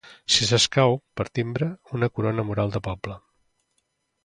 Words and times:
Si 0.35 0.45
s'escau 0.51 0.95
per 1.21 1.25
timbre 1.39 1.67
una 1.99 2.11
corona 2.17 2.47
mural 2.49 2.75
de 2.79 2.85
poble. 2.91 3.21